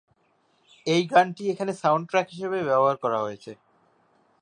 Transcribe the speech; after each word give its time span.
এই 0.87 1.01
গানটি 1.11 1.43
এখানে 1.53 1.71
সাউন্ডট্র্যাক 1.81 2.27
হিসেবে 2.33 2.57
ব্যবহার 2.69 2.95
করা 3.03 3.19
হয়েছে। 3.21 3.51